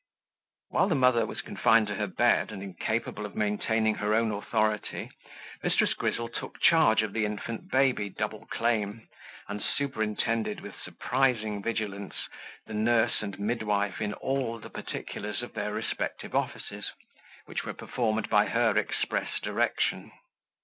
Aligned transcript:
While 0.69 0.87
the 0.89 0.95
mother 0.95 1.27
confined 1.45 1.85
to 1.85 1.93
her 1.97 2.07
bed, 2.07 2.51
and 2.51 2.63
incapable 2.63 3.23
of 3.23 3.35
maintaining 3.35 3.93
her 3.97 4.15
own 4.15 4.31
authority, 4.31 5.11
Mrs. 5.63 5.95
Grizzle 5.95 6.27
took 6.27 6.59
charge 6.59 7.03
of 7.03 7.13
the 7.13 7.23
infant 7.23 7.69
baby 7.69 8.09
by 8.09 8.13
a 8.13 8.17
double 8.17 8.47
claim, 8.47 9.07
and 9.47 9.61
superintended, 9.61 10.59
with 10.59 10.73
surprising 10.83 11.61
vigilance, 11.61 12.15
the 12.65 12.73
nurse 12.73 13.21
and 13.21 13.37
midwife 13.39 14.01
in 14.01 14.13
all 14.13 14.57
the 14.59 14.71
particulars 14.71 15.43
of 15.43 15.53
their 15.53 15.71
respective 15.71 16.33
offices, 16.33 16.89
which 17.45 17.63
were 17.63 17.71
performed 17.75 18.27
by 18.27 18.47
her 18.47 18.75
express 18.79 19.39
direction. 19.39 20.11